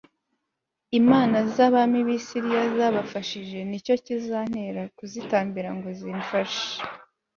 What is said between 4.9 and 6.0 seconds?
kuzitambira ngo